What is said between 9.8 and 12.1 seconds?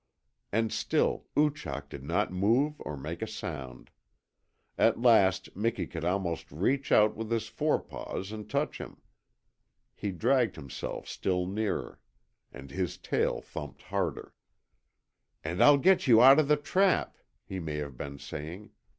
He dragged himself still nearer,